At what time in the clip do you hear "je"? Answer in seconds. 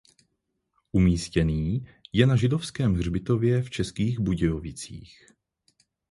2.13-2.25